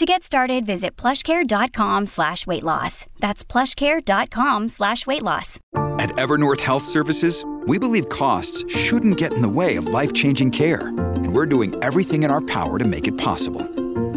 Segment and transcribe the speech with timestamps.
[0.00, 3.04] To get started, visit plushcare.com slash weight loss.
[3.18, 5.58] That's plushcare.com slash weight loss.
[5.74, 10.88] At Evernorth Health Services, we believe costs shouldn't get in the way of life-changing care.
[10.88, 13.60] And we're doing everything in our power to make it possible.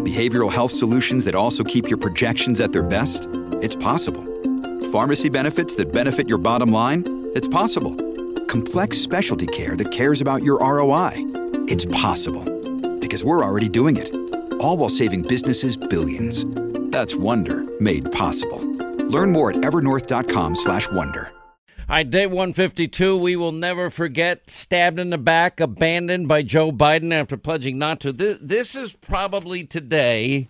[0.08, 3.28] Behavioral health solutions that also keep your projections at their best?
[3.62, 4.24] It's possible.
[4.90, 7.04] Pharmacy benefits that benefit your bottom line?
[7.36, 7.94] It's possible.
[8.46, 11.12] Complex specialty care that cares about your ROI?
[11.68, 12.46] It's possible.
[13.02, 14.16] Because we're already doing it
[14.64, 16.46] all while saving businesses billions.
[16.92, 18.60] That's Wonder made possible.
[19.08, 21.32] Learn more at evernorth.com/wonder.
[21.90, 23.18] All right, day 152.
[23.18, 28.00] We will never forget stabbed in the back, abandoned by Joe Biden after pledging not
[28.00, 28.14] to.
[28.14, 30.48] This, is probably today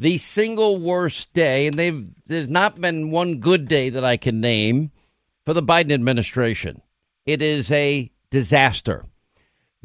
[0.00, 4.40] the single worst day, and they've there's not been one good day that I can
[4.40, 4.90] name
[5.46, 6.82] for the Biden administration.
[7.24, 9.04] It is a disaster.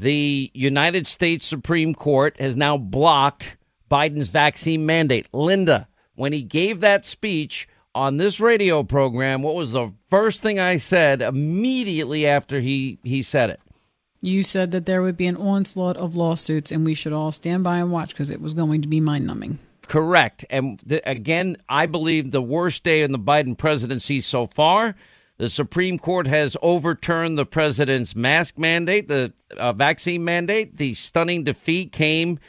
[0.03, 3.55] The United States Supreme Court has now blocked
[3.89, 5.29] Biden's vaccine mandate.
[5.31, 10.59] Linda, when he gave that speech on this radio program, what was the first thing
[10.59, 13.61] I said immediately after he, he said it?
[14.19, 17.63] You said that there would be an onslaught of lawsuits and we should all stand
[17.63, 19.57] by and watch because it was going to be mind numbing.
[19.87, 20.43] Correct.
[20.49, 24.95] And th- again, I believe the worst day in the Biden presidency so far.
[25.43, 30.77] The Supreme Court has overturned the president's mask mandate, the uh, vaccine mandate.
[30.77, 32.39] The stunning defeat came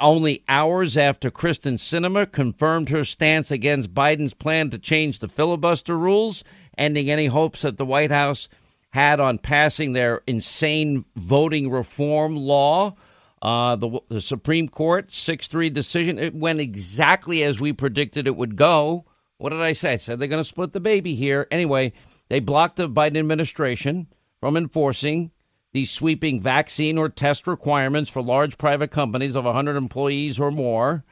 [0.00, 5.98] only hours after Kyrsten Sinema confirmed her stance against Biden's plan to change the filibuster
[5.98, 6.42] rules,
[6.78, 8.48] ending any hopes that the White House
[8.92, 12.96] had on passing their insane voting reform law.
[13.42, 18.36] Uh, the, the Supreme Court 6 3 decision, it went exactly as we predicted it
[18.36, 19.04] would go.
[19.36, 19.92] What did I say?
[19.92, 21.46] I said they're going to split the baby here.
[21.50, 21.92] Anyway,
[22.28, 24.08] they blocked the Biden administration
[24.40, 25.30] from enforcing
[25.72, 31.04] these sweeping vaccine or test requirements for large private companies of 100 employees or more.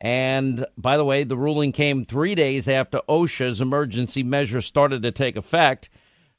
[0.00, 5.10] And by the way, the ruling came three days after OSHA's emergency measures started to
[5.10, 5.88] take effect.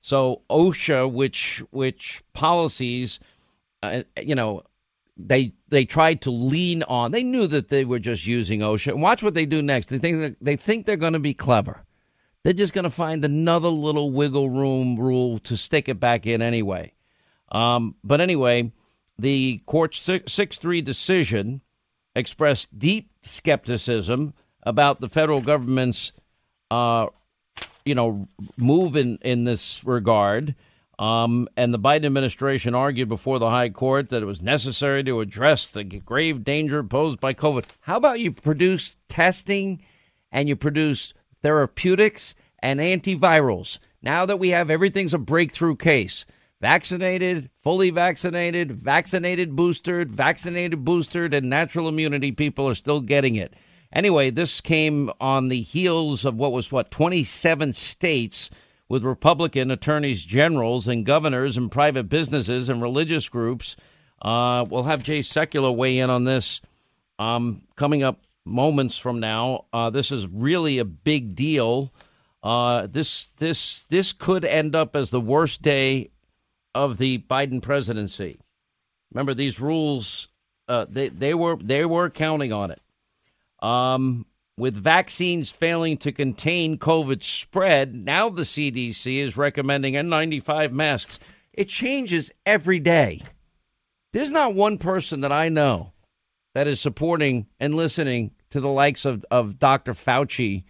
[0.01, 3.19] So OSHA, which which policies,
[3.83, 4.63] uh, you know,
[5.17, 7.11] they they tried to lean on.
[7.11, 8.93] They knew that they were just using OSHA.
[8.93, 9.87] And watch what they do next.
[9.87, 11.83] They think they think they're going to be clever.
[12.43, 16.41] They're just going to find another little wiggle room rule to stick it back in
[16.41, 16.93] anyway.
[17.51, 18.71] Um, but anyway,
[19.17, 21.61] the court's 6 3 decision
[22.15, 24.33] expressed deep skepticism
[24.63, 26.11] about the federal government's,
[26.71, 27.07] uh,
[27.85, 28.27] you know,
[28.57, 30.55] move in, in this regard.
[30.97, 35.21] Um, and the Biden administration argued before the High Court that it was necessary to
[35.21, 37.65] address the grave danger posed by COVID.
[37.81, 39.81] How about you produce testing
[40.29, 43.79] and you produce therapeutics, and antivirals.
[44.01, 46.25] Now that we have everything's a breakthrough case
[46.61, 53.53] vaccinated, fully vaccinated, vaccinated boosted, vaccinated boosted, and natural immunity people are still getting it.
[53.91, 58.49] Anyway, this came on the heels of what was what 27 states
[58.87, 63.75] with Republican attorneys generals and governors and private businesses and religious groups.
[64.21, 66.61] Uh, we'll have Jay Sekulow weigh in on this
[67.17, 69.65] um, coming up moments from now.
[69.71, 71.93] Uh, this is really a big deal.
[72.41, 76.11] Uh, this this this could end up as the worst day
[76.73, 78.39] of the Biden presidency.
[79.11, 80.29] Remember these rules;
[80.67, 82.81] uh, they they were they were counting on it.
[83.61, 84.25] Um,
[84.57, 91.19] with vaccines failing to contain COVID spread, now the CDC is recommending N95 masks.
[91.53, 93.21] It changes every day.
[94.11, 95.93] There's not one person that I know
[96.53, 99.93] that is supporting and listening to the likes of, of Dr.
[99.93, 100.63] Fauci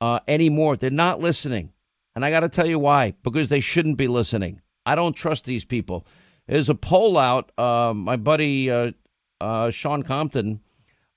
[0.00, 0.76] uh, anymore.
[0.76, 1.72] They're not listening.
[2.14, 3.14] And I got to tell you why.
[3.22, 4.60] Because they shouldn't be listening.
[4.84, 6.06] I don't trust these people.
[6.46, 7.52] There's a poll out.
[7.56, 8.92] Uh, my buddy uh,
[9.40, 10.60] uh Sean Compton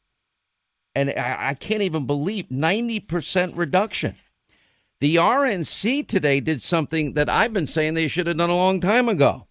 [0.93, 4.17] And I, I can't even believe 90% reduction.
[4.99, 8.81] The RNC today did something that I've been saying they should have done a long
[8.81, 9.47] time ago.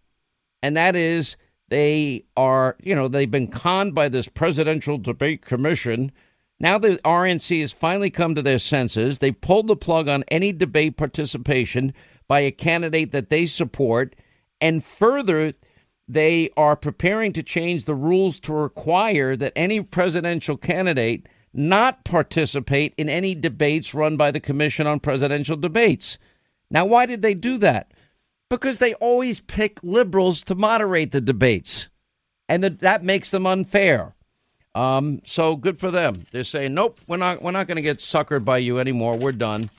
[0.63, 1.39] And that is
[1.69, 6.13] they are, you know, they've been conned by this presidential debate commission
[6.59, 9.19] now the RNC has finally come to their senses.
[9.19, 11.93] They pulled the plug on any debate participation
[12.29, 14.17] by a candidate that they support.
[14.61, 15.53] And further,
[16.09, 22.95] they are preparing to change the rules to require that any presidential candidate not participate
[22.97, 26.19] in any debates run by the Commission on Presidential Debates.
[26.71, 27.93] Now, why did they do that?
[28.49, 31.89] Because they always pick liberals to moderate the debates,
[32.49, 34.16] and that, that makes them unfair.
[34.77, 36.27] Um, so good for them.
[36.33, 39.17] They're saying, nope, we're not, we're not going to get suckered by you anymore.
[39.17, 39.71] We're done.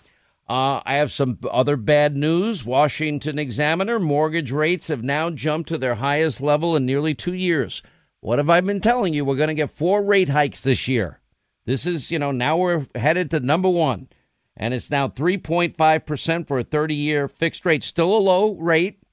[0.50, 2.66] Uh, I have some other bad news.
[2.66, 7.84] Washington Examiner mortgage rates have now jumped to their highest level in nearly two years.
[8.22, 9.24] What have I been telling you?
[9.24, 11.20] We're going to get four rate hikes this year.
[11.66, 14.08] This is, you know, now we're headed to number one.
[14.56, 17.84] And it's now 3.5% for a 30 year fixed rate.
[17.84, 19.04] Still a low rate,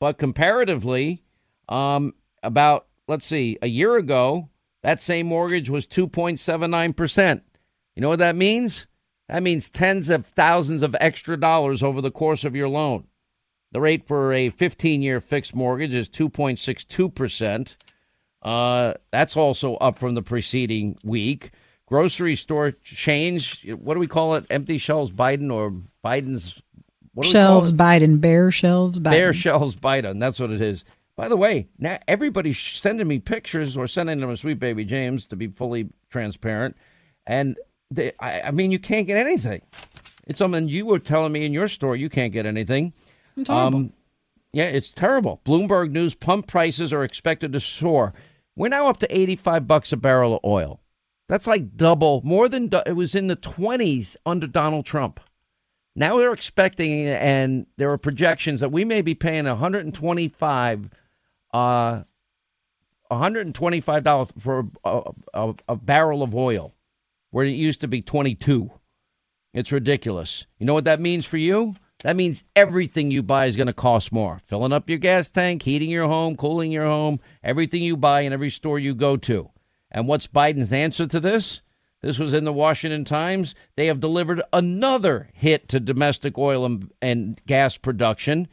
[0.00, 1.22] but comparatively,
[1.68, 4.48] um, about, let's see, a year ago,
[4.82, 7.40] that same mortgage was 2.79%.
[7.94, 8.86] You know what that means?
[9.28, 13.06] That means tens of thousands of extra dollars over the course of your loan.
[13.72, 17.76] The rate for a 15 year fixed mortgage is 2.62%.
[18.40, 21.50] Uh, that's also up from the preceding week.
[21.86, 24.46] Grocery store change, what do we call it?
[24.48, 26.62] Empty shelves Biden or Biden's
[27.22, 29.10] shelves Biden, bare shelves Biden.
[29.10, 30.20] Bare shelves Biden.
[30.20, 30.84] That's what it is.
[31.18, 35.26] By the way, now everybody's sending me pictures or sending them a sweet baby James
[35.26, 36.76] to be fully transparent,
[37.26, 37.56] and
[37.90, 39.62] they, I, I, mean, you can't get anything.
[40.28, 41.96] It's something you were telling me in your store.
[41.96, 42.92] You can't get anything.
[43.36, 43.78] It's horrible.
[43.78, 43.92] Um,
[44.52, 45.40] yeah, it's terrible.
[45.44, 48.14] Bloomberg News: pump prices are expected to soar.
[48.54, 50.78] We're now up to eighty-five bucks a barrel of oil.
[51.28, 55.18] That's like double, more than it was in the twenties under Donald Trump.
[55.96, 60.90] Now they're expecting, and there are projections that we may be paying 125
[61.52, 62.02] uh,
[63.10, 66.74] $125 for a, a, a, barrel of oil,
[67.30, 68.70] where it used to be 22.
[69.54, 70.46] It's ridiculous.
[70.58, 71.76] You know what that means for you?
[72.04, 74.40] That means everything you buy is going to cost more.
[74.44, 78.32] Filling up your gas tank, heating your home, cooling your home, everything you buy in
[78.32, 79.50] every store you go to.
[79.90, 81.60] And what's Biden's answer to this?
[82.00, 83.56] This was in the Washington Times.
[83.74, 88.46] They have delivered another hit to domestic oil and, and gas production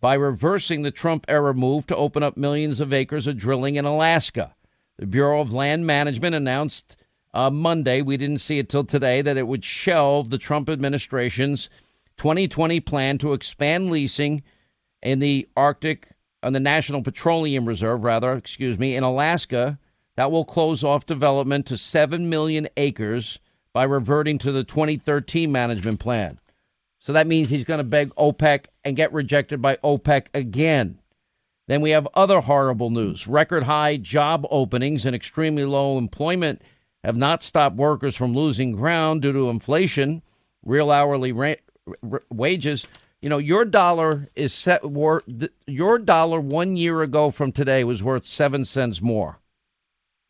[0.00, 3.84] by reversing the Trump era move to open up millions of acres of drilling in
[3.84, 4.54] Alaska.
[4.98, 6.96] The Bureau of Land Management announced
[7.34, 11.68] uh, Monday, we didn't see it till today, that it would shelve the Trump administration's
[12.16, 14.42] 2020 plan to expand leasing
[15.02, 16.08] in the Arctic,
[16.42, 19.78] on the National Petroleum Reserve, rather, excuse me, in Alaska.
[20.16, 23.38] That will close off development to 7 million acres
[23.72, 26.38] by reverting to the 2013 management plan.
[26.98, 30.98] So that means he's going to beg OPEC and get rejected by OPEC again.
[31.68, 33.28] Then we have other horrible news.
[33.28, 36.62] Record high job openings and extremely low employment
[37.04, 40.22] have not stopped workers from losing ground due to inflation,
[40.64, 41.54] real hourly ra-
[42.10, 42.86] r- wages.
[43.20, 45.24] You know, your dollar is set worth
[45.66, 49.38] your dollar 1 year ago from today was worth 7 cents more.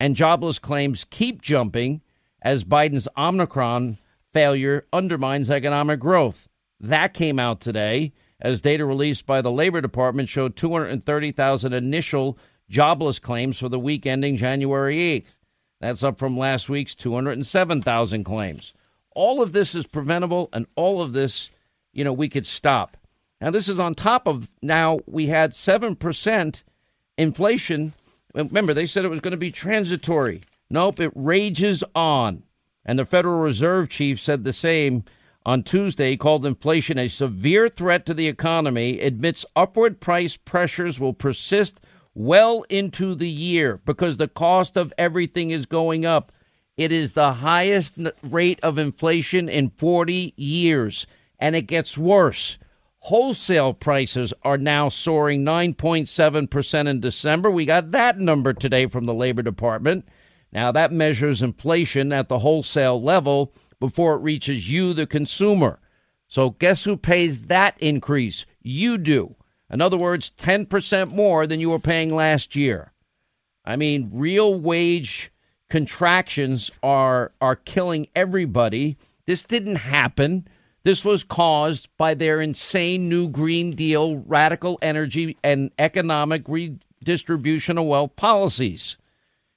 [0.00, 2.02] And jobless claims keep jumping
[2.42, 3.98] as Biden's Omicron
[4.32, 6.48] failure undermines economic growth.
[6.80, 13.18] That came out today as data released by the Labor Department showed 230,000 initial jobless
[13.18, 15.36] claims for the week ending January 8th.
[15.80, 18.74] That's up from last week's 207,000 claims.
[19.14, 21.50] All of this is preventable, and all of this,
[21.92, 22.96] you know, we could stop.
[23.40, 26.62] Now, this is on top of now we had 7%
[27.16, 27.92] inflation.
[28.34, 30.42] Remember, they said it was going to be transitory.
[30.70, 32.42] Nope, it rages on.
[32.84, 35.04] And the Federal Reserve chief said the same
[35.48, 36.14] on Tuesday.
[36.14, 41.80] Called inflation a severe threat to the economy, admits upward price pressures will persist
[42.14, 46.32] well into the year because the cost of everything is going up.
[46.76, 51.06] It is the highest rate of inflation in 40 years,
[51.38, 52.58] and it gets worse.
[53.00, 57.50] Wholesale prices are now soaring 9.7% in December.
[57.50, 60.06] We got that number today from the Labor Department.
[60.52, 65.80] Now, that measures inflation at the wholesale level before it reaches you, the consumer.
[66.26, 68.44] So, guess who pays that increase?
[68.60, 69.36] You do.
[69.70, 72.92] In other words, 10% more than you were paying last year.
[73.64, 75.30] I mean, real wage
[75.68, 78.96] contractions are are killing everybody.
[79.26, 80.48] This didn't happen.
[80.84, 87.84] This was caused by their insane new Green Deal, radical energy, and economic redistribution of
[87.84, 88.96] wealth policies.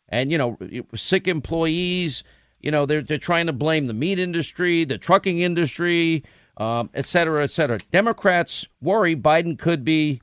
[0.09, 0.57] And, you know,
[0.93, 2.23] sick employees,
[2.61, 6.23] you know, they're, they're trying to blame the meat industry, the trucking industry,
[6.57, 7.79] um, et cetera, et cetera.
[7.91, 10.21] Democrats worry Biden could be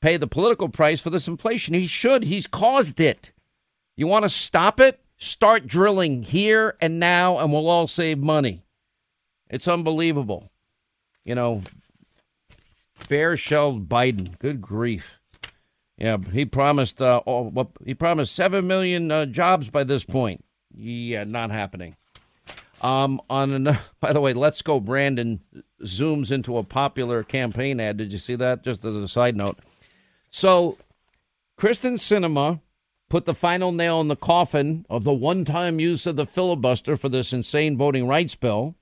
[0.00, 1.74] pay the political price for this inflation.
[1.74, 2.24] He should.
[2.24, 3.32] He's caused it.
[3.96, 5.00] You want to stop it?
[5.16, 8.62] Start drilling here and now, and we'll all save money.
[9.50, 10.50] It's unbelievable.
[11.24, 11.62] You know,
[13.08, 14.38] bare shelled Biden.
[14.38, 15.18] Good grief.
[15.96, 17.02] Yeah, he promised.
[17.02, 20.44] Uh, oh, he promised seven million uh, jobs by this point.
[20.78, 21.96] Yeah, not happening.
[22.80, 25.40] Um, on an, by the way, Let's Go Brandon
[25.82, 27.96] zooms into a popular campaign ad.
[27.96, 28.62] Did you see that?
[28.62, 29.58] Just as a side note.
[30.30, 30.78] So,
[31.58, 32.60] Kyrsten Sinema
[33.08, 37.08] put the final nail in the coffin of the one-time use of the filibuster for
[37.08, 38.74] this insane voting rights bill.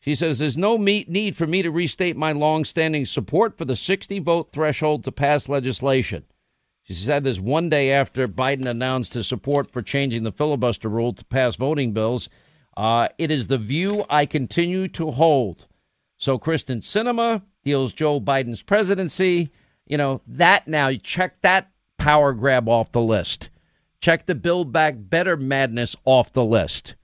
[0.00, 4.18] She says there's no need for me to restate my long-standing support for the 60
[4.20, 6.24] vote threshold to pass legislation.
[6.86, 11.12] She said this one day after Biden announced his support for changing the filibuster rule
[11.14, 12.28] to pass voting bills.
[12.76, 15.66] Uh, it is the view I continue to hold.
[16.16, 19.50] So Kyrsten Sinema deals Joe Biden's presidency.
[19.88, 23.50] You know, that now, You check that power grab off the list.
[24.00, 26.94] Check the Build Back Better madness off the list.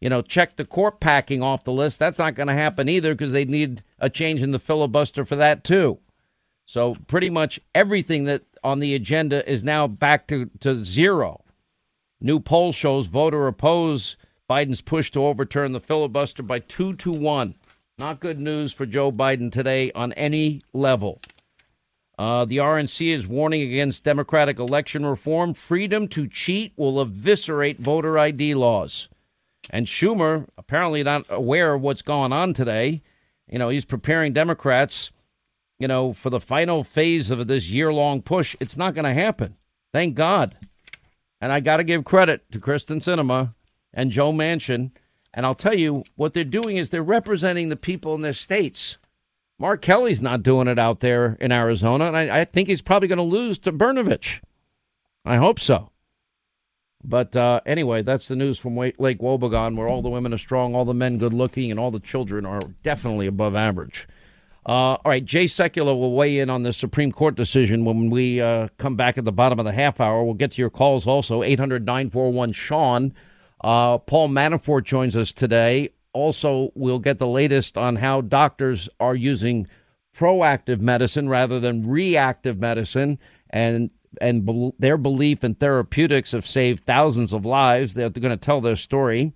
[0.00, 1.98] You know, check the court packing off the list.
[1.98, 5.34] That's not going to happen either because they need a change in the filibuster for
[5.34, 5.98] that, too.
[6.72, 11.44] So pretty much everything that on the agenda is now back to, to zero.
[12.18, 14.16] New poll shows voter oppose
[14.48, 17.56] Biden's push to overturn the filibuster by two to one.
[17.98, 21.20] Not good news for Joe Biden today on any level.
[22.18, 25.52] Uh, the RNC is warning against Democratic election reform.
[25.52, 29.10] Freedom to cheat will eviscerate voter ID laws.
[29.68, 33.02] And Schumer, apparently not aware of what's going on today,
[33.46, 35.10] you know, he's preparing Democrats,
[35.82, 38.56] you know, for the final phase of this year long push.
[38.60, 39.56] It's not going to happen.
[39.92, 40.56] Thank God.
[41.40, 43.52] And I got to give credit to Kyrsten Sinema
[43.92, 44.92] and Joe Manchin.
[45.34, 48.96] And I'll tell you what they're doing is they're representing the people in their states.
[49.58, 53.08] Mark Kelly's not doing it out there in Arizona, and I, I think he's probably
[53.08, 54.40] going to lose to Brnovich.
[55.24, 55.90] I hope so.
[57.04, 60.74] But uh, anyway, that's the news from Lake Wobegon, where all the women are strong,
[60.74, 64.06] all the men good looking, and all the children are definitely above average.
[64.64, 68.40] Uh, all right, Jay Sekulow will weigh in on the Supreme Court decision when we
[68.40, 70.22] uh, come back at the bottom of the half hour.
[70.22, 73.12] We'll get to your calls also, 800 941 Sean.
[73.60, 75.90] Uh, Paul Manafort joins us today.
[76.12, 79.66] Also, we'll get the latest on how doctors are using
[80.14, 83.18] proactive medicine rather than reactive medicine
[83.50, 83.90] and
[84.20, 87.94] and be- their belief in therapeutics have saved thousands of lives.
[87.94, 89.32] They're going to tell their story.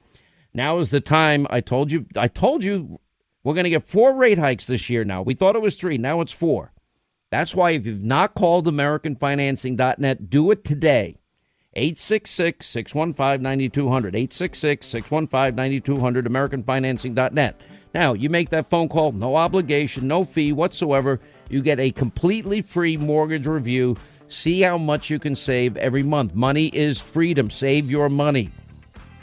[0.53, 1.47] Now is the time.
[1.49, 2.07] I told you.
[2.15, 2.99] I told you
[3.47, 5.05] we're going to get four rate hikes this year.
[5.05, 5.99] Now we thought it was three.
[5.99, 6.73] Now it's four.
[7.31, 11.21] That's why if you've not called AmericanFinancing.net, do it today.
[11.75, 14.17] 866 615 9200.
[14.17, 17.61] 866 615 9200, AmericanFinancing.net.
[17.95, 21.21] Now, you make that phone call, no obligation, no fee whatsoever.
[21.49, 23.97] You get a completely free mortgage review.
[24.27, 26.35] See how much you can save every month.
[26.35, 27.49] Money is freedom.
[27.51, 28.51] Save your money.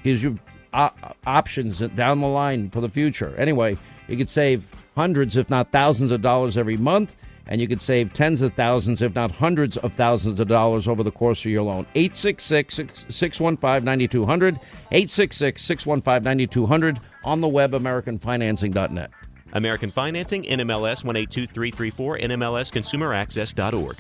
[0.02, 0.40] Gives you
[0.72, 0.92] uh,
[1.28, 3.36] options down the line for the future.
[3.38, 7.16] Anyway, you could save hundreds, if not thousands of dollars every month
[7.48, 11.04] and you could save tens of thousands, if not hundreds of thousands of dollars over
[11.04, 11.86] the course of your loan.
[11.96, 14.56] 866 615 9200,
[14.92, 19.12] 866 615 9200, on the web, AmericanFinancing.net.
[19.54, 23.98] American Financing, NMLS 182334, NMLSConsumerAccess.org.